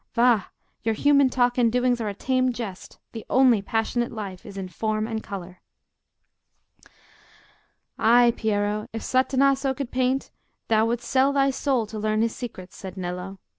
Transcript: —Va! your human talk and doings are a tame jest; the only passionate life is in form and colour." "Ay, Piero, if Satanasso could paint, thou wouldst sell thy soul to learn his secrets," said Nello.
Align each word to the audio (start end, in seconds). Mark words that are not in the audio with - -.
—Va! 0.15 0.47
your 0.81 0.95
human 0.95 1.29
talk 1.29 1.59
and 1.59 1.71
doings 1.71 2.01
are 2.01 2.09
a 2.09 2.13
tame 2.15 2.51
jest; 2.51 2.97
the 3.11 3.23
only 3.29 3.61
passionate 3.61 4.11
life 4.11 4.47
is 4.47 4.57
in 4.57 4.67
form 4.67 5.05
and 5.05 5.21
colour." 5.21 5.61
"Ay, 7.99 8.33
Piero, 8.35 8.87
if 8.93 9.03
Satanasso 9.03 9.75
could 9.77 9.91
paint, 9.91 10.31
thou 10.69 10.87
wouldst 10.87 11.07
sell 11.07 11.31
thy 11.31 11.51
soul 11.51 11.85
to 11.85 11.99
learn 11.99 12.23
his 12.23 12.35
secrets," 12.35 12.75
said 12.75 12.97
Nello. 12.97 13.37